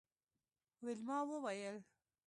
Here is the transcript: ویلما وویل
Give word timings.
ویلما 0.85 1.17
وویل 1.29 1.77